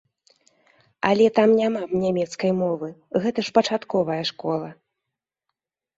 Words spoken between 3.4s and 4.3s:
ж пачатковая